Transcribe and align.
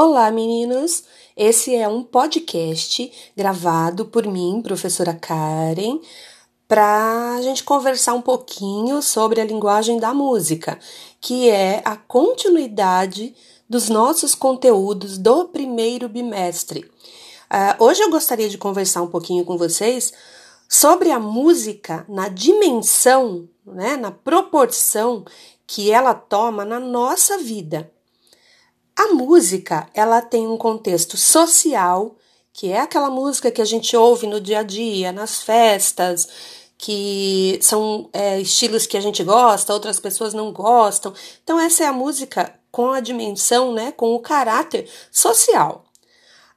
Olá, 0.00 0.30
meninos! 0.30 1.02
Esse 1.36 1.74
é 1.74 1.88
um 1.88 2.04
podcast 2.04 3.10
gravado 3.36 4.04
por 4.04 4.28
mim, 4.28 4.62
professora 4.62 5.12
Karen, 5.12 5.98
para 6.68 7.34
a 7.34 7.42
gente 7.42 7.64
conversar 7.64 8.14
um 8.14 8.22
pouquinho 8.22 9.02
sobre 9.02 9.40
a 9.40 9.44
linguagem 9.44 9.98
da 9.98 10.14
música, 10.14 10.78
que 11.20 11.50
é 11.50 11.82
a 11.84 11.96
continuidade 11.96 13.34
dos 13.68 13.88
nossos 13.88 14.36
conteúdos 14.36 15.18
do 15.18 15.46
primeiro 15.46 16.08
bimestre. 16.08 16.88
Uh, 17.50 17.82
hoje 17.82 18.00
eu 18.00 18.08
gostaria 18.08 18.48
de 18.48 18.56
conversar 18.56 19.02
um 19.02 19.08
pouquinho 19.08 19.44
com 19.44 19.58
vocês 19.58 20.12
sobre 20.68 21.10
a 21.10 21.18
música 21.18 22.06
na 22.08 22.28
dimensão, 22.28 23.48
né, 23.66 23.96
na 23.96 24.12
proporção 24.12 25.24
que 25.66 25.90
ela 25.90 26.14
toma 26.14 26.64
na 26.64 26.78
nossa 26.78 27.36
vida. 27.38 27.90
A 28.98 29.14
música, 29.14 29.88
ela 29.94 30.20
tem 30.20 30.48
um 30.48 30.56
contexto 30.56 31.16
social, 31.16 32.16
que 32.52 32.72
é 32.72 32.80
aquela 32.80 33.08
música 33.08 33.48
que 33.48 33.62
a 33.62 33.64
gente 33.64 33.96
ouve 33.96 34.26
no 34.26 34.40
dia 34.40 34.58
a 34.58 34.62
dia, 34.64 35.12
nas 35.12 35.40
festas, 35.40 36.28
que 36.76 37.60
são 37.62 38.10
é, 38.12 38.40
estilos 38.40 38.88
que 38.88 38.96
a 38.96 39.00
gente 39.00 39.22
gosta, 39.22 39.72
outras 39.72 40.00
pessoas 40.00 40.34
não 40.34 40.52
gostam. 40.52 41.14
Então, 41.44 41.60
essa 41.60 41.84
é 41.84 41.86
a 41.86 41.92
música 41.92 42.52
com 42.72 42.90
a 42.90 42.98
dimensão, 42.98 43.72
né, 43.72 43.92
com 43.92 44.16
o 44.16 44.20
caráter 44.20 44.90
social. 45.12 45.84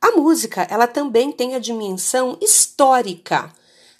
A 0.02 0.09
música, 0.14 0.66
ela 0.67 0.88
também 0.88 1.31
tem 1.31 1.53
a 1.53 1.59
dimensão 1.59 2.39
histórica, 2.42 3.53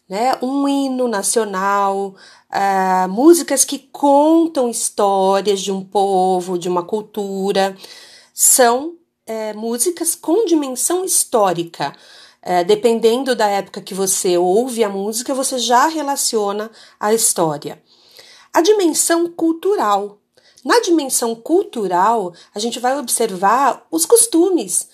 né, 0.10 0.36
um 0.42 0.68
hino 0.68 1.08
nacional, 1.08 2.16
uh, 2.50 3.08
músicas 3.08 3.64
que 3.64 3.78
contam 3.78 4.68
histórias 4.68 5.62
de 5.62 5.72
um 5.72 5.86
povo, 5.86 6.58
de 6.58 6.68
uma 6.68 6.82
cultura 6.82 7.78
são 8.44 8.96
é, 9.24 9.54
músicas 9.54 10.16
com 10.16 10.46
dimensão 10.46 11.06
histórica. 11.06 11.96
É, 12.42 12.64
dependendo 12.64 13.36
da 13.36 13.46
época 13.46 13.82
que 13.82 13.94
você 13.94 14.36
ouve 14.36 14.84
a 14.84 14.90
música, 14.90 15.32
você 15.36 15.60
já 15.60 15.86
relaciona 15.86 16.72
a 17.00 17.14
história. 17.14 17.80
A 18.52 18.60
dimensão 18.62 19.30
cultural. 19.30 20.18
Na 20.66 20.80
dimensão 20.80 21.36
cultural, 21.36 22.34
a 22.56 22.58
gente 22.58 22.80
vai 22.80 22.98
observar 22.98 23.86
os 23.92 24.08
costumes. 24.08 24.90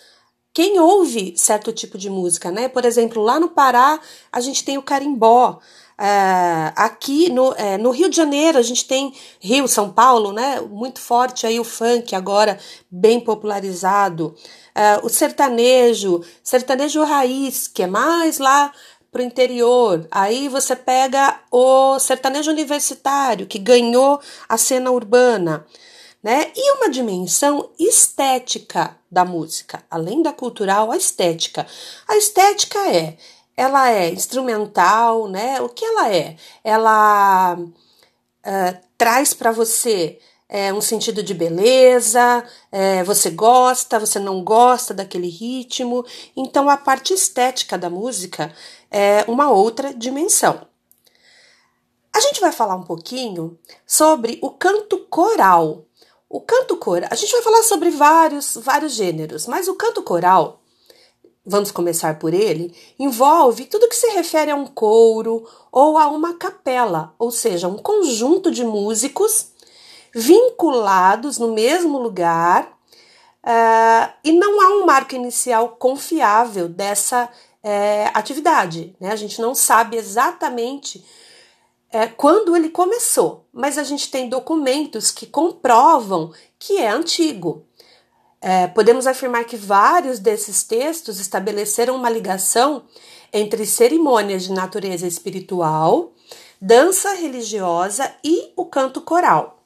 Quem 0.57 0.79
ouve 0.79 1.35
certo 1.37 1.71
tipo 1.71 1.99
de 1.99 2.09
música, 2.09 2.49
né? 2.49 2.67
Por 2.67 2.83
exemplo, 2.83 3.21
lá 3.21 3.39
no 3.39 3.47
Pará, 3.47 3.99
a 4.31 4.41
gente 4.41 4.63
tem 4.63 4.75
o 4.75 4.81
carimbó. 4.81 5.59
É, 5.99 6.73
aqui 6.75 7.29
no, 7.29 7.53
é, 7.53 7.77
no 7.77 7.91
Rio 7.91 8.09
de 8.09 8.17
Janeiro, 8.17 8.57
a 8.57 8.63
gente 8.63 8.87
tem 8.87 9.13
Rio, 9.39 9.67
São 9.67 9.91
Paulo, 9.91 10.31
né? 10.31 10.59
Muito 10.61 10.99
forte 10.99 11.45
aí 11.45 11.59
o 11.59 11.63
funk 11.63 12.15
agora, 12.15 12.57
bem 12.89 13.19
popularizado. 13.19 14.35
É, 14.73 14.99
o 15.03 15.09
sertanejo, 15.09 16.23
sertanejo 16.41 17.03
raiz, 17.03 17.67
que 17.67 17.83
é 17.83 17.87
mais 17.87 18.39
lá 18.39 18.73
pro 19.11 19.21
interior. 19.21 20.07
Aí 20.09 20.49
você 20.49 20.75
pega 20.75 21.39
o 21.51 21.99
sertanejo 21.99 22.49
universitário, 22.49 23.45
que 23.45 23.59
ganhou 23.59 24.19
a 24.49 24.57
cena 24.57 24.89
urbana. 24.89 25.67
Né? 26.21 26.51
E 26.55 26.71
uma 26.73 26.89
dimensão 26.89 27.69
estética 27.79 28.97
da 29.09 29.23
música, 29.23 29.83
além 29.89 30.21
da 30.21 30.33
cultural, 30.33 30.91
a 30.91 30.97
estética. 30.97 31.65
A 32.07 32.17
estética 32.17 32.79
é 32.91 33.17
ela 33.57 33.91
é 33.91 34.11
instrumental, 34.11 35.27
né? 35.27 35.59
O 35.61 35.67
que 35.67 35.83
ela 35.83 36.13
é? 36.13 36.37
Ela 36.63 37.55
uh, 37.55 38.87
traz 38.95 39.33
para 39.33 39.51
você 39.51 40.19
é, 40.47 40.71
um 40.71 40.79
sentido 40.79 41.21
de 41.21 41.33
beleza, 41.33 42.45
é, 42.71 43.03
você 43.03 43.29
gosta, 43.31 43.99
você 43.99 44.19
não 44.19 44.43
gosta 44.43 44.93
daquele 44.93 45.27
ritmo. 45.27 46.05
Então, 46.35 46.69
a 46.69 46.77
parte 46.77 47.13
estética 47.13 47.77
da 47.77 47.89
música 47.89 48.53
é 48.89 49.25
uma 49.27 49.49
outra 49.49 49.93
dimensão. 49.93 50.67
A 52.13 52.19
gente 52.19 52.39
vai 52.39 52.51
falar 52.51 52.75
um 52.75 52.83
pouquinho 52.83 53.57
sobre 53.85 54.39
o 54.41 54.49
canto 54.51 54.99
coral. 55.09 55.83
O 56.29 56.41
canto 56.41 56.77
coral, 56.77 57.09
a 57.11 57.15
gente 57.15 57.31
vai 57.31 57.41
falar 57.41 57.63
sobre 57.63 57.89
vários, 57.89 58.57
vários 58.57 58.93
gêneros, 58.93 59.47
mas 59.47 59.67
o 59.67 59.75
canto 59.75 60.01
coral 60.03 60.61
vamos 61.47 61.71
começar 61.71 62.19
por 62.19 62.33
ele, 62.33 62.75
envolve 62.99 63.65
tudo 63.65 63.87
que 63.87 63.95
se 63.95 64.07
refere 64.09 64.51
a 64.51 64.55
um 64.55 64.67
coro 64.67 65.47
ou 65.71 65.97
a 65.97 66.07
uma 66.09 66.33
capela, 66.33 67.15
ou 67.17 67.31
seja, 67.31 67.69
um 67.69 67.77
conjunto 67.77 68.51
de 68.51 68.65
músicos 68.65 69.47
vinculados 70.13 71.37
no 71.37 71.53
mesmo 71.53 71.97
lugar 71.99 72.77
uh, 73.45 74.13
e 74.25 74.33
não 74.33 74.59
há 74.59 74.69
um 74.81 74.85
marco 74.85 75.15
inicial 75.15 75.77
confiável 75.79 76.67
dessa 76.67 77.29
uh, 77.63 78.11
atividade. 78.13 78.93
Né? 78.99 79.11
A 79.11 79.15
gente 79.15 79.39
não 79.41 79.55
sabe 79.55 79.95
exatamente 79.95 81.05
uh, 81.93 82.15
quando 82.15 82.55
ele 82.55 82.69
começou, 82.69 83.45
mas 83.53 83.77
a 83.77 83.83
gente 83.83 84.09
tem 84.09 84.29
documentos 84.29 85.11
que 85.11 85.25
comprovam 85.25 86.31
que 86.59 86.77
é 86.77 86.89
antigo. 86.89 87.65
É, 88.39 88.67
podemos 88.67 89.07
afirmar 89.07 89.45
que 89.45 89.57
vários 89.57 90.19
desses 90.19 90.63
textos 90.63 91.19
estabeleceram 91.19 91.95
uma 91.95 92.09
ligação 92.09 92.83
entre 93.33 93.65
cerimônias 93.65 94.43
de 94.43 94.53
natureza 94.53 95.07
espiritual, 95.07 96.13
dança 96.61 97.13
religiosa 97.13 98.13
e 98.23 98.51
o 98.55 98.65
canto 98.65 99.01
coral. 99.01 99.63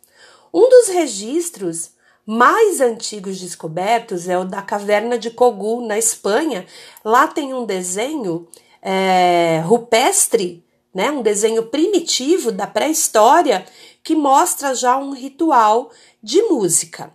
Um 0.54 0.70
dos 0.70 0.88
registros 0.88 1.92
mais 2.26 2.80
antigos 2.80 3.40
descobertos 3.40 4.28
é 4.30 4.38
o 4.38 4.46
da 4.46 4.62
caverna 4.62 5.18
de 5.18 5.32
Kogu, 5.32 5.86
na 5.86 5.98
Espanha. 5.98 6.66
Lá 7.04 7.28
tem 7.28 7.54
um 7.54 7.66
desenho 7.66 8.48
é, 8.82 9.62
rupestre, 9.66 10.64
né, 10.94 11.10
um 11.12 11.22
desenho 11.22 11.68
primitivo 11.68 12.52
da 12.52 12.68
pré-história 12.68 13.66
que 14.04 14.16
mostra 14.16 14.76
já 14.76 14.98
um 14.98 15.14
ritual 15.14 15.92
de 16.22 16.42
música. 16.44 17.14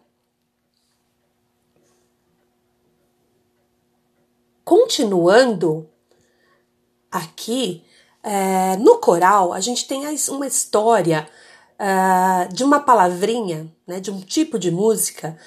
Continuando 4.65 5.89
aqui, 7.11 7.85
é, 8.23 8.77
no 8.79 8.99
coral, 8.99 9.53
a 9.53 9.61
gente 9.61 9.87
tem 9.87 10.03
uma 10.29 10.47
história 10.47 11.29
é, 11.79 12.49
de 12.49 12.65
uma 12.65 12.81
palavrinha, 12.81 13.73
né, 13.87 14.01
de 14.01 14.11
um 14.11 14.21
tipo 14.21 14.59
de 14.59 14.71
música 14.71 15.39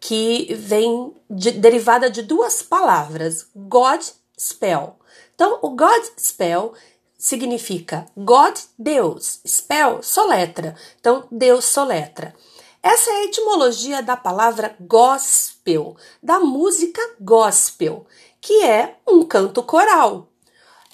que 0.00 0.54
vem 0.54 1.14
de, 1.30 1.52
derivada 1.52 2.10
de 2.10 2.22
duas 2.22 2.62
palavras, 2.62 3.48
God 3.54 4.02
spell. 4.38 4.96
Então, 5.34 5.58
o 5.62 5.70
God 5.70 6.04
spell 6.18 6.74
significa 7.18 8.06
God, 8.16 8.56
Deus, 8.78 9.40
spell, 9.46 10.02
soletra. 10.02 10.76
Então, 11.00 11.26
Deus 11.30 11.64
soletra. 11.64 12.34
Essa 12.80 13.10
é 13.10 13.14
a 13.14 13.24
etimologia 13.24 14.00
da 14.00 14.16
palavra 14.16 14.76
gospel, 14.80 15.96
da 16.22 16.38
música 16.38 17.02
gospel 17.20 18.06
que 18.40 18.64
é 18.64 18.96
um 19.06 19.24
canto 19.24 19.62
coral. 19.62 20.28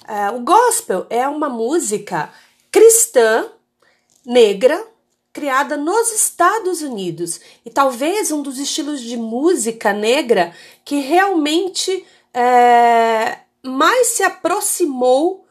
É, 0.07 0.29
o 0.31 0.39
gospel 0.41 1.05
é 1.09 1.27
uma 1.27 1.49
música 1.49 2.31
cristã, 2.71 3.49
negra, 4.25 4.85
criada 5.31 5.75
nos 5.75 6.11
Estados 6.11 6.81
Unidos 6.81 7.39
e 7.65 7.69
talvez 7.69 8.31
um 8.31 8.41
dos 8.41 8.57
estilos 8.57 9.01
de 9.01 9.17
música 9.17 9.91
negra 9.91 10.53
que 10.83 10.99
realmente 10.99 12.05
é, 12.33 13.39
mais 13.63 14.07
se 14.07 14.23
aproximou 14.23 15.44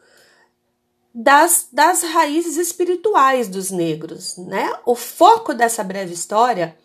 das, 1.17 1.69
das 1.71 2.03
raízes 2.03 2.57
espirituais 2.57 3.47
dos 3.47 3.71
negros. 3.71 4.35
Né? 4.37 4.69
O 4.85 4.95
foco 4.95 5.53
dessa 5.53 5.81
breve 5.81 6.13
história 6.13 6.77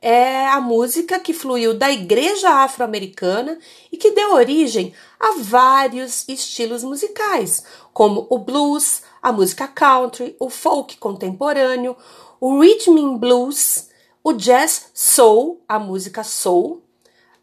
é 0.00 0.46
a 0.46 0.60
música 0.60 1.18
que 1.18 1.34
fluiu 1.34 1.74
da 1.74 1.90
igreja 1.90 2.48
afro-americana 2.48 3.58
e 3.92 3.98
que 3.98 4.12
deu 4.12 4.32
origem 4.32 4.94
a 5.20 5.36
vários 5.38 6.26
estilos 6.26 6.82
musicais, 6.82 7.62
como 7.92 8.26
o 8.30 8.38
blues, 8.38 9.02
a 9.22 9.30
música 9.30 9.68
country, 9.68 10.34
o 10.40 10.48
folk 10.48 10.96
contemporâneo, 10.96 11.94
o 12.40 12.60
rhythm 12.60 12.98
and 12.98 13.18
blues, 13.18 13.90
o 14.22 14.32
jazz 14.32 14.90
soul, 14.94 15.62
a 15.68 15.78
música 15.78 16.24
soul, 16.24 16.82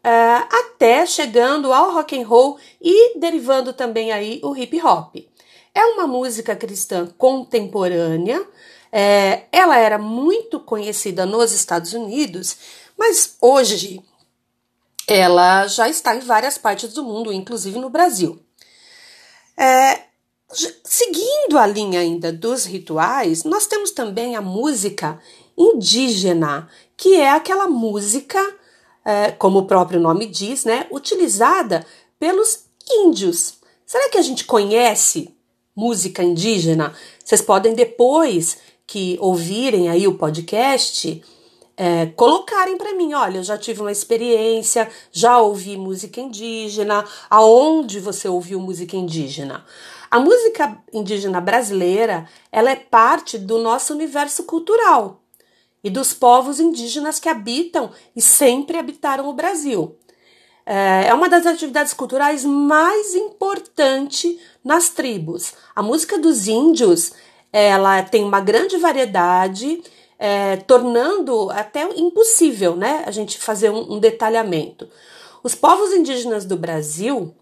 uh, 0.04 0.46
até 0.50 1.06
chegando 1.06 1.72
ao 1.72 1.92
rock 1.92 2.20
and 2.20 2.26
roll 2.26 2.58
e 2.80 3.18
derivando 3.18 3.72
também 3.72 4.12
aí 4.12 4.40
o 4.42 4.56
hip 4.56 4.80
hop. 4.84 5.16
É 5.74 5.84
uma 5.86 6.06
música 6.06 6.54
cristã 6.54 7.06
contemporânea 7.18 8.46
é, 8.92 9.46
ela 9.50 9.78
era 9.78 9.96
muito 9.96 10.60
conhecida 10.60 11.24
nos 11.24 11.50
Estados 11.52 11.94
Unidos, 11.94 12.58
mas 12.96 13.36
hoje 13.40 14.04
ela 15.08 15.66
já 15.66 15.88
está 15.88 16.14
em 16.14 16.20
várias 16.20 16.58
partes 16.58 16.92
do 16.92 17.02
mundo, 17.02 17.32
inclusive 17.32 17.78
no 17.78 17.88
Brasil. 17.88 18.38
É, 19.56 20.02
seguindo 20.84 21.58
a 21.58 21.66
linha 21.66 22.00
ainda 22.00 22.30
dos 22.30 22.66
rituais, 22.66 23.44
nós 23.44 23.66
temos 23.66 23.92
também 23.92 24.36
a 24.36 24.42
música 24.42 25.18
indígena, 25.56 26.68
que 26.94 27.14
é 27.14 27.30
aquela 27.30 27.66
música 27.66 28.38
é, 29.04 29.32
como 29.32 29.60
o 29.60 29.66
próprio 29.66 29.98
nome 29.98 30.26
diz, 30.26 30.64
né, 30.64 30.86
utilizada 30.92 31.86
pelos 32.18 32.66
índios. 32.88 33.54
Será 33.86 34.10
que 34.10 34.18
a 34.18 34.22
gente 34.22 34.44
conhece 34.44 35.34
música 35.74 36.22
indígena? 36.22 36.94
Vocês 37.24 37.40
podem 37.40 37.74
depois 37.74 38.58
que 38.86 39.16
ouvirem 39.20 39.88
aí 39.88 40.06
o 40.06 40.14
podcast 40.14 41.22
é, 41.76 42.06
colocarem 42.06 42.76
para 42.76 42.94
mim, 42.94 43.14
olha, 43.14 43.38
eu 43.38 43.42
já 43.42 43.56
tive 43.56 43.80
uma 43.80 43.92
experiência, 43.92 44.88
já 45.10 45.38
ouvi 45.38 45.76
música 45.76 46.20
indígena, 46.20 47.04
aonde 47.30 47.98
você 47.98 48.28
ouviu 48.28 48.60
música 48.60 48.96
indígena? 48.96 49.64
A 50.10 50.20
música 50.20 50.78
indígena 50.92 51.40
brasileira, 51.40 52.28
ela 52.50 52.70
é 52.70 52.76
parte 52.76 53.38
do 53.38 53.58
nosso 53.58 53.94
universo 53.94 54.44
cultural 54.44 55.22
e 55.82 55.88
dos 55.88 56.12
povos 56.12 56.60
indígenas 56.60 57.18
que 57.18 57.28
habitam 57.28 57.90
e 58.14 58.20
sempre 58.20 58.76
habitaram 58.76 59.28
o 59.28 59.32
Brasil. 59.32 59.96
É, 60.64 61.06
é 61.08 61.14
uma 61.14 61.28
das 61.28 61.46
atividades 61.46 61.92
culturais 61.92 62.44
mais 62.44 63.14
importantes 63.14 64.38
nas 64.64 64.88
tribos. 64.88 65.54
A 65.74 65.82
música 65.82 66.18
dos 66.18 66.46
índios, 66.46 67.12
ela 67.52 68.02
tem 68.02 68.24
uma 68.24 68.40
grande 68.40 68.76
variedade 68.76 69.82
é, 70.18 70.56
tornando 70.56 71.50
até 71.50 71.82
impossível 71.96 72.76
né, 72.76 73.02
a 73.06 73.10
gente 73.10 73.38
fazer 73.38 73.70
um, 73.70 73.94
um 73.94 73.98
detalhamento. 73.98 74.88
Os 75.42 75.54
povos 75.54 75.92
indígenas 75.92 76.44
do 76.44 76.56
Brasil 76.56 77.34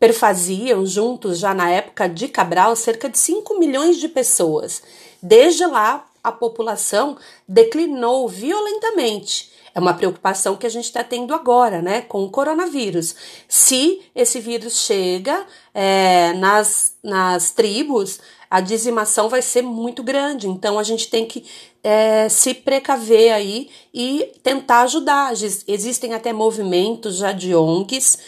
perfaziam 0.00 0.84
juntos, 0.86 1.38
já 1.38 1.54
na 1.54 1.70
época 1.70 2.08
de 2.08 2.28
Cabral, 2.28 2.74
cerca 2.74 3.08
de 3.08 3.18
5 3.18 3.58
milhões 3.58 3.98
de 3.98 4.08
pessoas. 4.08 4.82
Desde 5.22 5.66
lá, 5.66 6.06
a 6.22 6.32
população 6.32 7.16
declinou 7.46 8.26
violentamente. 8.28 9.52
É 9.74 9.80
uma 9.80 9.94
preocupação 9.94 10.56
que 10.56 10.66
a 10.66 10.70
gente 10.70 10.84
está 10.84 11.02
tendo 11.02 11.34
agora, 11.34 11.82
né, 11.82 12.02
com 12.02 12.22
o 12.22 12.30
coronavírus. 12.30 13.16
Se 13.48 14.02
esse 14.14 14.38
vírus 14.38 14.78
chega 14.78 15.44
é, 15.74 16.32
nas, 16.34 16.94
nas 17.02 17.50
tribos, 17.50 18.20
a 18.48 18.60
dizimação 18.60 19.28
vai 19.28 19.42
ser 19.42 19.62
muito 19.62 20.02
grande. 20.02 20.46
Então 20.48 20.78
a 20.78 20.84
gente 20.84 21.10
tem 21.10 21.26
que 21.26 21.44
é, 21.82 22.28
se 22.28 22.54
precaver 22.54 23.32
aí 23.32 23.68
e 23.92 24.32
tentar 24.44 24.82
ajudar. 24.82 25.32
Existem 25.32 26.14
até 26.14 26.32
movimentos 26.32 27.16
já 27.16 27.32
de 27.32 27.52
ONGs 27.52 28.18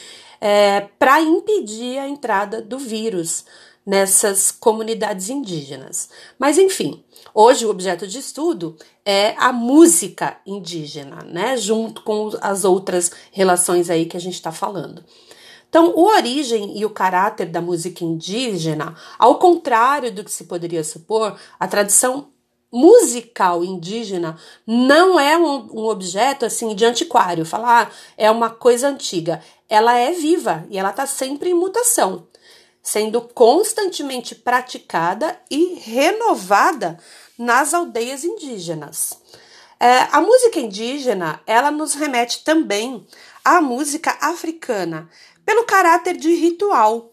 é, 0.40 0.88
para 0.98 1.20
impedir 1.20 1.98
a 1.98 2.08
entrada 2.08 2.60
do 2.60 2.76
vírus 2.76 3.44
nessas 3.86 4.50
comunidades 4.50 5.30
indígenas. 5.30 6.10
Mas 6.38 6.58
enfim, 6.58 7.04
hoje 7.32 7.64
o 7.64 7.70
objeto 7.70 8.06
de 8.06 8.18
estudo 8.18 8.76
é 9.04 9.36
a 9.38 9.52
música 9.52 10.38
indígena, 10.44 11.22
né? 11.24 11.56
Junto 11.56 12.02
com 12.02 12.30
as 12.40 12.64
outras 12.64 13.12
relações 13.30 13.88
aí 13.88 14.04
que 14.04 14.16
a 14.16 14.20
gente 14.20 14.34
está 14.34 14.50
falando. 14.50 15.04
Então, 15.68 15.92
o 15.94 16.04
origem 16.04 16.78
e 16.78 16.84
o 16.84 16.90
caráter 16.90 17.46
da 17.46 17.60
música 17.60 18.04
indígena, 18.04 18.94
ao 19.18 19.38
contrário 19.38 20.12
do 20.12 20.24
que 20.24 20.30
se 20.30 20.44
poderia 20.44 20.82
supor, 20.82 21.38
a 21.58 21.68
tradição 21.68 22.28
musical 22.72 23.64
indígena 23.64 24.36
não 24.66 25.18
é 25.18 25.36
um, 25.36 25.68
um 25.72 25.88
objeto 25.88 26.44
assim 26.44 26.74
de 26.74 26.84
antiquário, 26.84 27.44
falar 27.44 27.88
ah, 27.88 27.90
é 28.16 28.30
uma 28.30 28.50
coisa 28.50 28.88
antiga. 28.88 29.42
Ela 29.68 29.96
é 29.98 30.12
viva 30.12 30.66
e 30.70 30.78
ela 30.78 30.90
está 30.90 31.06
sempre 31.06 31.50
em 31.50 31.54
mutação, 31.54 32.26
sendo 32.86 33.20
constantemente 33.20 34.32
praticada 34.32 35.36
e 35.50 35.74
renovada 35.74 36.96
nas 37.36 37.74
aldeias 37.74 38.22
indígenas. 38.22 39.18
É, 39.80 40.02
a 40.12 40.20
música 40.20 40.60
indígena 40.60 41.40
ela 41.48 41.72
nos 41.72 41.94
remete 41.94 42.44
também 42.44 43.04
à 43.44 43.60
música 43.60 44.16
africana, 44.20 45.10
pelo 45.44 45.64
caráter 45.64 46.16
de 46.16 46.32
ritual. 46.36 47.12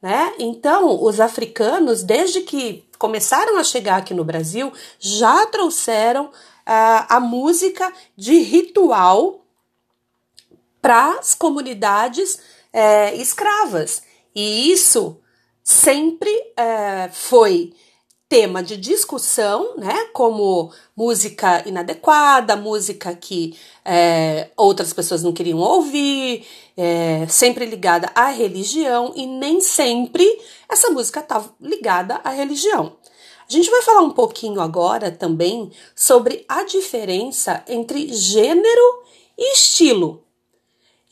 Né? 0.00 0.32
Então, 0.38 1.04
os 1.04 1.20
africanos, 1.20 2.02
desde 2.02 2.40
que 2.40 2.88
começaram 2.98 3.58
a 3.58 3.62
chegar 3.62 3.98
aqui 3.98 4.14
no 4.14 4.24
Brasil, 4.24 4.72
já 4.98 5.44
trouxeram 5.48 6.28
uh, 6.28 6.30
a 7.10 7.20
música 7.20 7.92
de 8.16 8.38
ritual 8.38 9.44
para 10.80 11.18
as 11.18 11.34
comunidades 11.34 12.36
uh, 12.72 13.20
escravas. 13.20 14.08
E 14.34 14.70
isso 14.72 15.18
sempre 15.62 16.30
uh, 16.30 17.12
foi 17.12 17.72
tema 18.30 18.62
de 18.62 18.76
discussão, 18.76 19.76
né? 19.76 20.06
Como 20.12 20.72
música 20.96 21.68
inadequada, 21.68 22.54
música 22.54 23.12
que 23.12 23.56
é, 23.84 24.50
outras 24.56 24.92
pessoas 24.92 25.24
não 25.24 25.32
queriam 25.32 25.58
ouvir, 25.58 26.46
é, 26.76 27.26
sempre 27.28 27.66
ligada 27.66 28.08
à 28.14 28.28
religião, 28.28 29.12
e 29.16 29.26
nem 29.26 29.60
sempre 29.60 30.24
essa 30.68 30.90
música 30.90 31.18
estava 31.18 31.52
ligada 31.60 32.20
à 32.22 32.30
religião. 32.30 32.96
A 33.48 33.52
gente 33.52 33.68
vai 33.68 33.82
falar 33.82 34.02
um 34.02 34.12
pouquinho 34.12 34.60
agora 34.60 35.10
também 35.10 35.72
sobre 35.96 36.44
a 36.48 36.62
diferença 36.62 37.64
entre 37.66 38.12
gênero 38.12 39.02
e 39.36 39.54
estilo. 39.54 40.22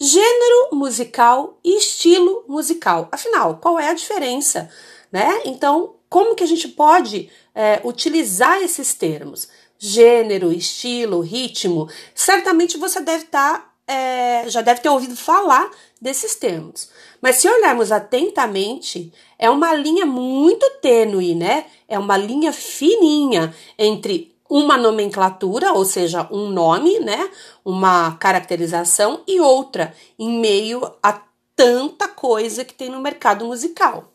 Gênero 0.00 0.68
musical 0.74 1.58
e 1.64 1.76
estilo 1.76 2.44
musical. 2.46 3.08
Afinal, 3.10 3.56
qual 3.56 3.80
é 3.80 3.88
a 3.90 3.94
diferença? 3.94 4.70
Né? 5.10 5.42
Então, 5.44 5.96
como 6.08 6.36
que 6.36 6.44
a 6.44 6.46
gente 6.46 6.68
pode 6.68 7.28
é, 7.52 7.80
utilizar 7.82 8.62
esses 8.62 8.94
termos? 8.94 9.48
Gênero, 9.76 10.52
estilo, 10.52 11.20
ritmo. 11.20 11.88
Certamente 12.14 12.78
você 12.78 13.00
deve 13.00 13.24
estar, 13.24 13.58
tá, 13.58 13.92
é, 13.92 14.48
já 14.48 14.60
deve 14.60 14.80
ter 14.80 14.88
ouvido 14.88 15.16
falar 15.16 15.68
desses 16.00 16.36
termos. 16.36 16.90
Mas 17.20 17.36
se 17.36 17.48
olharmos 17.48 17.90
atentamente, 17.90 19.12
é 19.36 19.50
uma 19.50 19.74
linha 19.74 20.06
muito 20.06 20.64
tênue, 20.80 21.34
né? 21.34 21.66
É 21.88 21.98
uma 21.98 22.16
linha 22.16 22.52
fininha 22.52 23.52
entre 23.76 24.37
uma 24.48 24.76
nomenclatura, 24.76 25.72
ou 25.72 25.84
seja, 25.84 26.28
um 26.30 26.48
nome, 26.48 26.98
né? 27.00 27.30
Uma 27.64 28.12
caracterização 28.16 29.22
e 29.26 29.40
outra, 29.40 29.94
em 30.18 30.40
meio 30.40 30.80
a 31.02 31.20
tanta 31.54 32.08
coisa 32.08 32.64
que 32.64 32.72
tem 32.72 32.88
no 32.88 33.00
mercado 33.00 33.44
musical. 33.44 34.12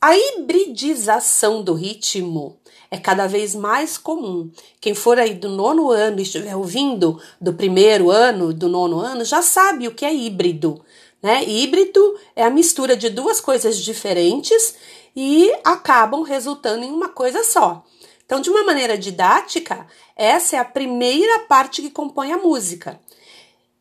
A 0.00 0.16
hibridização 0.16 1.62
do 1.62 1.74
ritmo 1.74 2.58
é 2.90 2.98
cada 2.98 3.28
vez 3.28 3.54
mais 3.54 3.96
comum. 3.96 4.50
Quem 4.80 4.94
for 4.94 5.18
aí 5.18 5.32
do 5.34 5.48
nono 5.48 5.90
ano 5.92 6.18
e 6.18 6.22
estiver 6.22 6.56
ouvindo 6.56 7.22
do 7.40 7.54
primeiro 7.54 8.10
ano, 8.10 8.52
do 8.52 8.68
nono 8.68 8.98
ano, 8.98 9.24
já 9.24 9.40
sabe 9.40 9.86
o 9.86 9.94
que 9.94 10.04
é 10.04 10.12
híbrido. 10.12 10.84
Né? 11.22 11.44
Híbrido 11.44 12.18
é 12.34 12.42
a 12.42 12.50
mistura 12.50 12.96
de 12.96 13.08
duas 13.08 13.40
coisas 13.40 13.78
diferentes 13.78 14.74
e 15.14 15.52
acabam 15.64 16.22
resultando 16.22 16.84
em 16.84 16.90
uma 16.90 17.08
coisa 17.08 17.44
só. 17.44 17.84
Então, 18.32 18.40
de 18.40 18.48
uma 18.48 18.64
maneira 18.64 18.96
didática, 18.96 19.86
essa 20.16 20.56
é 20.56 20.58
a 20.58 20.64
primeira 20.64 21.40
parte 21.40 21.82
que 21.82 21.90
compõe 21.90 22.32
a 22.32 22.38
música 22.38 22.98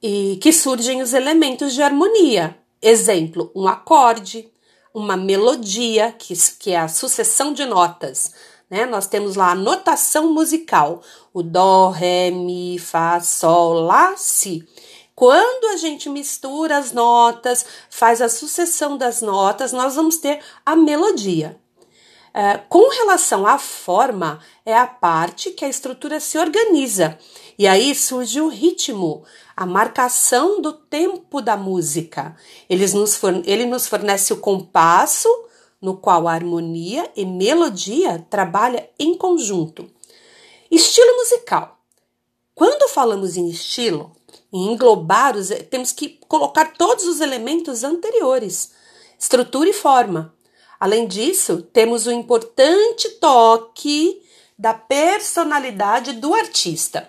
e 0.04 0.38
que 0.42 0.52
surgem 0.52 1.02
os 1.02 1.14
elementos 1.14 1.74
de 1.74 1.82
harmonia. 1.82 2.58
Exemplo, 2.82 3.50
um 3.56 3.66
acorde, 3.66 4.52
uma 4.94 5.16
melodia, 5.16 6.12
que, 6.12 6.34
que 6.60 6.72
é 6.72 6.80
a 6.82 6.90
sucessão 6.90 7.54
de 7.54 7.64
notas. 7.64 8.34
Né? 8.70 8.86
Nós 8.86 9.08
temos 9.08 9.38
lá 9.38 9.52
a 9.52 9.56
notação 9.56 10.34
musical, 10.34 11.02
o 11.34 11.42
dó, 11.42 11.90
ré, 11.90 12.30
mi, 12.30 12.78
fá, 12.78 13.22
sol, 13.22 13.76
lá, 13.76 14.18
si. 14.18 14.68
Quando 15.16 15.72
a 15.72 15.78
gente 15.78 16.10
mistura 16.10 16.78
as 16.78 16.92
notas, 16.92 17.66
faz 17.90 18.22
a 18.22 18.28
sucessão 18.28 18.98
das 18.98 19.22
notas, 19.22 19.72
nós 19.72 19.96
vamos 19.96 20.18
ter 20.18 20.42
a 20.66 20.76
melodia. 20.76 21.58
É, 22.34 22.58
com 22.58 22.90
relação 22.90 23.46
à 23.46 23.58
forma, 23.58 24.40
é 24.66 24.74
a 24.74 24.88
parte 24.88 25.52
que 25.52 25.66
a 25.66 25.70
estrutura 25.70 26.20
se 26.20 26.38
organiza. 26.38 27.18
E 27.58 27.68
aí 27.68 27.94
surge 27.94 28.40
o 28.40 28.48
ritmo, 28.48 29.24
a 29.56 29.66
marcação 29.66 30.62
do 30.62 30.72
tempo 30.72 31.42
da 31.42 31.58
música. 31.58 32.36
Nos 32.94 33.16
forne 33.16 33.44
ele 33.46 33.66
nos 33.66 33.88
fornece 33.88 34.32
o 34.34 34.38
compasso, 34.38 35.28
no 35.82 35.98
qual 35.98 36.28
a 36.28 36.34
harmonia 36.34 37.10
e 37.16 37.26
melodia 37.26 38.26
trabalham 38.30 38.84
em 38.98 39.18
conjunto. 39.18 39.90
Estilo 40.70 41.18
musical. 41.18 41.80
Quando 42.56 42.88
falamos 42.88 43.36
em 43.36 43.50
estilo, 43.50 44.16
em 44.54 44.72
englobar, 44.72 45.36
os, 45.36 45.50
temos 45.70 45.92
que 45.92 46.20
colocar 46.28 46.74
todos 46.74 47.06
os 47.06 47.20
elementos 47.20 47.84
anteriores, 47.84 48.72
estrutura 49.18 49.70
e 49.70 49.74
forma. 49.74 50.34
Além 50.82 51.06
disso, 51.06 51.62
temos 51.62 52.08
o 52.08 52.12
importante 52.12 53.08
toque 53.20 54.20
da 54.58 54.74
personalidade 54.74 56.14
do 56.14 56.34
artista. 56.34 57.08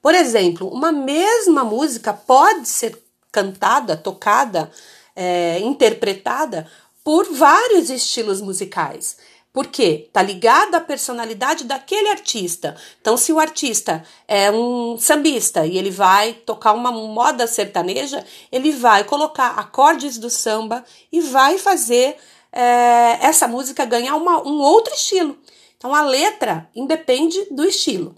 Por 0.00 0.14
exemplo, 0.14 0.68
uma 0.68 0.92
mesma 0.92 1.64
música 1.64 2.12
pode 2.12 2.68
ser 2.68 2.96
cantada, 3.32 3.96
tocada, 3.96 4.70
é, 5.16 5.58
interpretada 5.58 6.70
por 7.02 7.24
vários 7.32 7.90
estilos 7.90 8.40
musicais. 8.40 9.16
Por 9.52 9.66
quê? 9.66 10.08
Tá 10.12 10.22
ligado 10.22 10.76
à 10.76 10.80
personalidade 10.80 11.64
daquele 11.64 12.10
artista. 12.10 12.76
Então, 13.00 13.16
se 13.16 13.32
o 13.32 13.40
artista 13.40 14.04
é 14.28 14.48
um 14.52 14.96
sambista 14.96 15.66
e 15.66 15.76
ele 15.76 15.90
vai 15.90 16.34
tocar 16.34 16.72
uma 16.72 16.92
moda 16.92 17.48
sertaneja, 17.48 18.24
ele 18.52 18.70
vai 18.70 19.02
colocar 19.02 19.58
acordes 19.58 20.18
do 20.18 20.30
samba 20.30 20.84
e 21.10 21.20
vai 21.20 21.58
fazer 21.58 22.16
é, 22.52 23.26
essa 23.26 23.46
música 23.46 23.84
ganhar 23.84 24.16
uma, 24.16 24.46
um 24.46 24.60
outro 24.60 24.94
estilo. 24.94 25.36
Então, 25.76 25.94
a 25.94 26.02
letra 26.02 26.68
independe 26.74 27.46
do 27.50 27.64
estilo. 27.64 28.16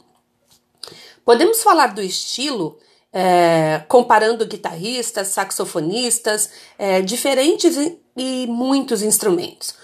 Podemos 1.25 1.63
falar 1.63 1.89
do 1.89 2.03
estilo 2.03 2.79
é, 3.13 3.83
comparando 3.89 4.47
guitarristas, 4.47 5.29
saxofonistas, 5.29 6.51
é, 6.79 7.03
diferentes 7.03 7.77
e 8.17 8.47
muitos 8.47 9.03
instrumentos. 9.03 9.75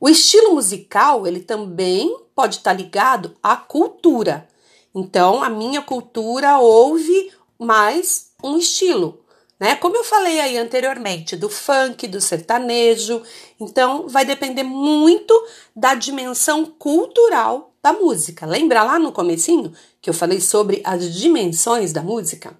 O 0.00 0.08
estilo 0.08 0.54
musical, 0.54 1.26
ele 1.26 1.40
também 1.40 2.16
pode 2.34 2.56
estar 2.56 2.72
ligado 2.72 3.36
à 3.42 3.56
cultura. 3.56 4.48
Então, 4.94 5.42
a 5.42 5.48
minha 5.48 5.82
cultura 5.82 6.58
ouve 6.58 7.32
mais 7.58 8.30
um 8.42 8.56
estilo, 8.56 9.17
né? 9.58 9.74
Como 9.76 9.96
eu 9.96 10.04
falei 10.04 10.40
aí 10.40 10.56
anteriormente, 10.56 11.36
do 11.36 11.48
funk, 11.48 12.06
do 12.06 12.20
sertanejo. 12.20 13.22
Então, 13.58 14.06
vai 14.08 14.24
depender 14.24 14.62
muito 14.62 15.34
da 15.74 15.94
dimensão 15.94 16.64
cultural 16.64 17.74
da 17.82 17.92
música. 17.92 18.46
Lembra 18.46 18.82
lá 18.82 18.98
no 18.98 19.12
comecinho 19.12 19.72
que 20.00 20.08
eu 20.08 20.14
falei 20.14 20.40
sobre 20.40 20.80
as 20.84 21.12
dimensões 21.14 21.92
da 21.92 22.02
música? 22.02 22.56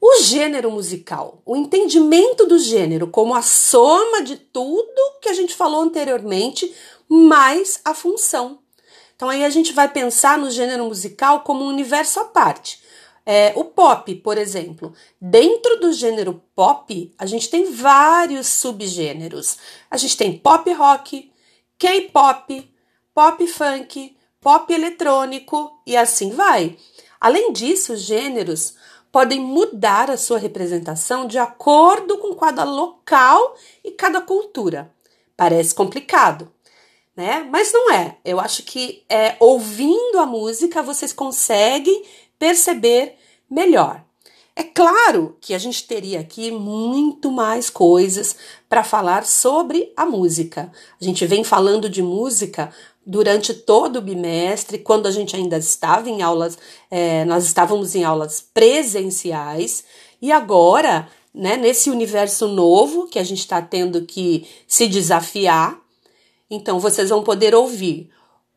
O 0.00 0.22
gênero 0.22 0.70
musical, 0.70 1.42
o 1.44 1.54
entendimento 1.54 2.46
do 2.46 2.58
gênero 2.58 3.08
como 3.08 3.34
a 3.34 3.42
soma 3.42 4.22
de 4.22 4.36
tudo 4.36 5.20
que 5.20 5.28
a 5.28 5.34
gente 5.34 5.54
falou 5.54 5.82
anteriormente, 5.82 6.74
mais 7.06 7.80
a 7.84 7.92
função. 7.92 8.60
Então 9.14 9.28
aí 9.28 9.44
a 9.44 9.50
gente 9.50 9.74
vai 9.74 9.86
pensar 9.86 10.38
no 10.38 10.50
gênero 10.50 10.86
musical 10.86 11.40
como 11.40 11.64
um 11.64 11.68
universo 11.68 12.18
à 12.20 12.24
parte. 12.24 12.80
É, 13.24 13.52
o 13.54 13.64
pop, 13.64 14.14
por 14.16 14.38
exemplo, 14.38 14.92
dentro 15.20 15.78
do 15.78 15.92
gênero 15.92 16.42
pop, 16.54 17.14
a 17.18 17.26
gente 17.26 17.48
tem 17.48 17.70
vários 17.70 18.46
subgêneros. 18.46 19.58
A 19.90 19.96
gente 19.96 20.16
tem 20.16 20.36
pop 20.36 20.72
rock, 20.72 21.30
K-pop, 21.78 22.74
pop 23.14 23.46
funk, 23.46 24.16
pop 24.40 24.72
eletrônico 24.72 25.70
e 25.86 25.96
assim 25.96 26.30
vai. 26.30 26.76
Além 27.20 27.52
disso, 27.52 27.92
os 27.92 28.00
gêneros 28.00 28.74
podem 29.12 29.40
mudar 29.40 30.10
a 30.10 30.16
sua 30.16 30.38
representação 30.38 31.26
de 31.26 31.38
acordo 31.38 32.18
com 32.18 32.34
cada 32.34 32.64
local 32.64 33.56
e 33.84 33.90
cada 33.90 34.20
cultura. 34.20 34.90
Parece 35.36 35.74
complicado, 35.74 36.50
né? 37.20 37.46
Mas 37.52 37.70
não 37.70 37.92
é. 37.92 38.16
Eu 38.24 38.40
acho 38.40 38.62
que 38.62 39.02
é, 39.06 39.36
ouvindo 39.38 40.18
a 40.18 40.24
música 40.24 40.82
vocês 40.82 41.12
conseguem 41.12 42.02
perceber 42.38 43.14
melhor. 43.48 44.02
É 44.56 44.62
claro 44.62 45.36
que 45.38 45.52
a 45.52 45.58
gente 45.58 45.86
teria 45.86 46.20
aqui 46.20 46.50
muito 46.50 47.30
mais 47.30 47.68
coisas 47.68 48.34
para 48.70 48.82
falar 48.82 49.26
sobre 49.26 49.92
a 49.94 50.06
música. 50.06 50.72
A 50.98 51.04
gente 51.04 51.26
vem 51.26 51.44
falando 51.44 51.90
de 51.90 52.02
música 52.02 52.72
durante 53.04 53.52
todo 53.52 53.96
o 53.96 54.02
bimestre, 54.02 54.78
quando 54.78 55.06
a 55.06 55.10
gente 55.10 55.36
ainda 55.36 55.58
estava 55.58 56.08
em 56.08 56.22
aulas, 56.22 56.56
é, 56.90 57.26
nós 57.26 57.44
estávamos 57.44 57.94
em 57.94 58.02
aulas 58.02 58.40
presenciais, 58.40 59.84
e 60.22 60.32
agora, 60.32 61.08
né, 61.34 61.56
nesse 61.56 61.90
universo 61.90 62.48
novo 62.48 63.06
que 63.08 63.18
a 63.18 63.24
gente 63.24 63.40
está 63.40 63.60
tendo 63.60 64.06
que 64.06 64.46
se 64.66 64.86
desafiar, 64.86 65.79
então 66.50 66.80
vocês 66.80 67.08
vão 67.08 67.22
poder 67.22 67.54
ouvir. 67.54 68.10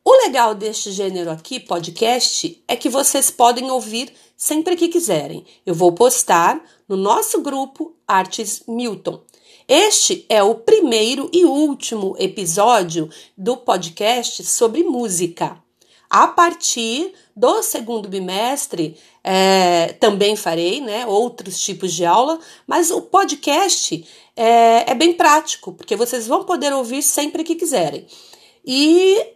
O 0.04 0.12
legal 0.24 0.54
deste 0.54 0.92
gênero 0.92 1.30
aqui, 1.30 1.58
podcast, 1.60 2.62
é 2.68 2.76
que 2.76 2.90
vocês 2.90 3.30
podem 3.30 3.70
ouvir 3.70 4.12
sempre 4.36 4.76
que 4.76 4.88
quiserem. 4.88 5.46
Eu 5.64 5.74
vou 5.74 5.92
postar 5.92 6.62
no 6.88 6.96
nosso 6.96 7.40
grupo 7.40 7.94
Artes 8.06 8.64
Milton. 8.68 9.22
Este 9.66 10.26
é 10.28 10.42
o 10.42 10.56
primeiro 10.56 11.30
e 11.32 11.46
último 11.46 12.14
episódio 12.18 13.08
do 13.38 13.56
podcast 13.56 14.44
sobre 14.44 14.82
música. 14.82 15.56
A 16.10 16.28
partir 16.28 17.14
do 17.34 17.62
segundo 17.62 18.08
bimestre, 18.08 18.96
é, 19.22 19.94
também 19.98 20.36
farei 20.36 20.80
né, 20.82 21.06
outros 21.06 21.58
tipos 21.58 21.94
de 21.94 22.04
aula, 22.04 22.38
mas 22.66 22.90
o 22.90 23.00
podcast 23.00 24.06
é, 24.36 24.90
é 24.90 24.94
bem 24.94 25.14
prático, 25.14 25.72
porque 25.72 25.96
vocês 25.96 26.26
vão 26.26 26.44
poder 26.44 26.72
ouvir 26.72 27.02
sempre 27.02 27.44
que 27.44 27.54
quiserem. 27.54 28.06
E 28.64 29.34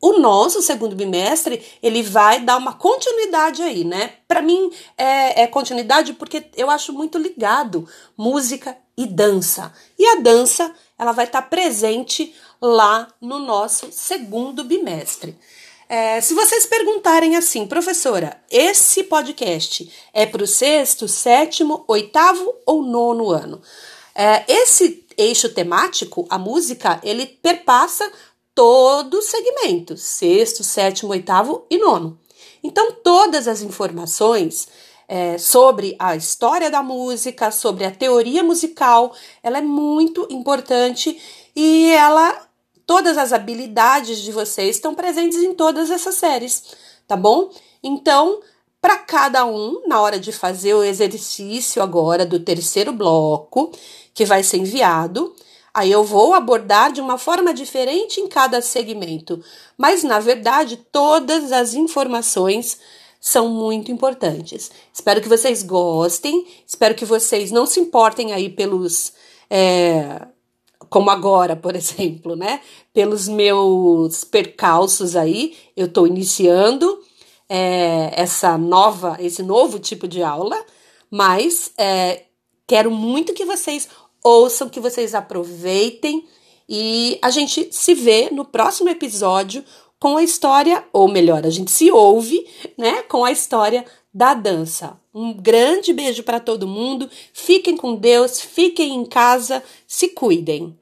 o 0.00 0.18
nosso 0.18 0.60
segundo 0.60 0.94
bimestre, 0.94 1.64
ele 1.82 2.02
vai 2.02 2.40
dar 2.40 2.56
uma 2.56 2.74
continuidade 2.74 3.62
aí, 3.62 3.84
né? 3.84 4.14
Para 4.28 4.42
mim 4.42 4.70
é, 4.96 5.42
é, 5.42 5.46
continuidade 5.46 6.12
porque 6.12 6.44
eu 6.56 6.70
acho 6.70 6.92
muito 6.92 7.18
ligado 7.18 7.88
música 8.16 8.76
e 8.96 9.06
dança. 9.06 9.72
E 9.98 10.06
a 10.06 10.16
dança, 10.16 10.72
ela 10.98 11.12
vai 11.12 11.24
estar 11.24 11.42
tá 11.42 11.48
presente 11.48 12.34
lá 12.60 13.08
no 13.20 13.38
nosso 13.38 13.90
segundo 13.90 14.64
bimestre. 14.64 15.36
É, 15.88 16.20
se 16.20 16.34
vocês 16.34 16.66
perguntarem 16.66 17.36
assim, 17.36 17.66
professora, 17.66 18.40
esse 18.50 19.04
podcast 19.04 19.90
é 20.12 20.26
para 20.26 20.42
o 20.42 20.46
sexto, 20.46 21.06
sétimo, 21.06 21.84
oitavo 21.86 22.54
ou 22.66 22.82
nono 22.82 23.30
ano? 23.30 23.62
É, 24.18 24.44
esse 24.48 25.06
eixo 25.18 25.50
temático, 25.50 26.26
a 26.30 26.38
música, 26.38 26.98
ele 27.02 27.26
perpassa 27.26 28.10
todos 28.54 29.18
os 29.18 29.26
segmentos, 29.26 30.00
sexto, 30.00 30.64
sétimo, 30.64 31.12
oitavo 31.12 31.66
e 31.68 31.76
nono. 31.76 32.18
Então, 32.62 32.92
todas 33.04 33.46
as 33.46 33.60
informações 33.60 34.68
é, 35.06 35.36
sobre 35.36 35.94
a 35.98 36.16
história 36.16 36.70
da 36.70 36.82
música, 36.82 37.50
sobre 37.50 37.84
a 37.84 37.90
teoria 37.90 38.42
musical, 38.42 39.14
ela 39.42 39.58
é 39.58 39.62
muito 39.62 40.26
importante 40.30 41.20
e 41.54 41.90
ela, 41.90 42.48
todas 42.86 43.18
as 43.18 43.34
habilidades 43.34 44.22
de 44.22 44.32
vocês 44.32 44.76
estão 44.76 44.94
presentes 44.94 45.38
em 45.38 45.52
todas 45.52 45.90
essas 45.90 46.14
séries, 46.14 46.74
tá 47.06 47.16
bom? 47.16 47.50
Então, 47.82 48.40
para 48.86 48.98
cada 48.98 49.44
um, 49.44 49.82
na 49.88 50.00
hora 50.00 50.16
de 50.16 50.30
fazer 50.30 50.72
o 50.72 50.84
exercício 50.84 51.82
agora 51.82 52.24
do 52.24 52.38
terceiro 52.38 52.92
bloco, 52.92 53.72
que 54.14 54.24
vai 54.24 54.44
ser 54.44 54.58
enviado, 54.58 55.34
Aí 55.74 55.92
eu 55.92 56.02
vou 56.02 56.32
abordar 56.32 56.90
de 56.90 57.02
uma 57.02 57.18
forma 57.18 57.52
diferente 57.52 58.18
em 58.18 58.26
cada 58.26 58.62
segmento, 58.62 59.44
mas 59.76 60.02
na 60.02 60.18
verdade 60.18 60.78
todas 60.90 61.52
as 61.52 61.74
informações 61.74 62.78
são 63.20 63.48
muito 63.48 63.92
importantes. 63.92 64.70
Espero 64.90 65.20
que 65.20 65.28
vocês 65.28 65.62
gostem, 65.62 66.46
espero 66.66 66.94
que 66.94 67.04
vocês 67.04 67.50
não 67.50 67.66
se 67.66 67.78
importem 67.78 68.32
aí 68.32 68.48
pelos. 68.48 69.12
É, 69.50 70.22
como 70.88 71.10
agora, 71.10 71.54
por 71.54 71.74
exemplo, 71.76 72.36
né? 72.36 72.62
Pelos 72.94 73.28
meus 73.28 74.24
percalços 74.24 75.14
aí, 75.14 75.54
eu 75.76 75.84
estou 75.84 76.06
iniciando 76.06 77.04
é, 77.48 78.12
essa 78.20 78.56
nova, 78.58 79.16
esse 79.20 79.42
novo 79.42 79.78
tipo 79.78 80.06
de 80.08 80.22
aula, 80.22 80.56
mas 81.10 81.72
é, 81.78 82.24
quero 82.66 82.90
muito 82.90 83.34
que 83.34 83.44
vocês 83.44 83.88
ouçam, 84.22 84.68
que 84.68 84.80
vocês 84.80 85.14
aproveitem 85.14 86.26
e 86.68 87.18
a 87.22 87.30
gente 87.30 87.68
se 87.70 87.94
vê 87.94 88.28
no 88.30 88.44
próximo 88.44 88.88
episódio 88.88 89.64
com 89.98 90.16
a 90.16 90.22
história, 90.22 90.84
ou 90.92 91.08
melhor, 91.08 91.46
a 91.46 91.50
gente 91.50 91.70
se 91.70 91.90
ouve, 91.90 92.46
né, 92.76 93.02
com 93.02 93.24
a 93.24 93.32
história 93.32 93.84
da 94.12 94.34
dança. 94.34 94.98
Um 95.14 95.32
grande 95.32 95.92
beijo 95.92 96.22
para 96.22 96.40
todo 96.40 96.66
mundo. 96.66 97.08
Fiquem 97.32 97.76
com 97.76 97.94
Deus, 97.94 98.40
fiquem 98.40 98.94
em 98.94 99.04
casa, 99.04 99.62
se 99.86 100.08
cuidem. 100.08 100.78